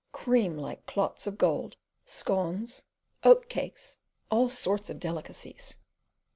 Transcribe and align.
cream 0.11 0.57
like 0.57 0.83
clots 0.87 1.27
of 1.27 1.37
gold, 1.37 1.75
scones, 2.07 2.85
oat 3.23 3.47
cakes, 3.49 3.99
all 4.31 4.49
sorts 4.49 4.89
of 4.89 4.99
delicacies! 4.99 5.75